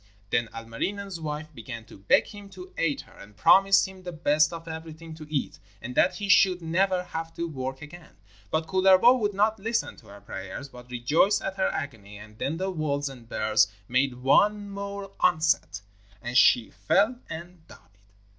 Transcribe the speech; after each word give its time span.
Then 0.31 0.47
Ilmarinen's 0.51 1.19
wife 1.21 1.53
began 1.53 1.85
to 1.85 1.99
beg 1.99 2.25
him 2.29 2.49
to 2.57 2.73
aid 2.75 3.01
her, 3.01 3.13
and 3.13 3.37
promised 3.37 3.87
him 3.87 4.01
the 4.01 4.11
best 4.11 4.51
of 4.51 4.67
everything 4.67 5.13
to 5.13 5.27
eat, 5.31 5.59
and 5.79 5.93
that 5.93 6.15
he 6.15 6.27
should 6.27 6.59
never 6.59 7.03
have 7.03 7.31
to 7.35 7.47
work 7.47 7.83
again. 7.83 8.17
But 8.49 8.65
Kullervo 8.65 9.19
would 9.19 9.35
not 9.35 9.59
listen 9.59 9.97
to 9.97 10.07
her 10.07 10.19
prayers, 10.21 10.69
but 10.69 10.89
rejoiced 10.89 11.43
at 11.43 11.57
her 11.57 11.67
agony, 11.71 12.17
and 12.17 12.35
then 12.39 12.57
the 12.57 12.71
wolves 12.71 13.09
and 13.09 13.29
bears 13.29 13.67
made 13.87 14.15
one 14.15 14.71
more 14.71 15.11
onset, 15.19 15.81
and 16.19 16.35
she 16.35 16.71
fell 16.71 17.19
and 17.29 17.67
died. 17.67 17.77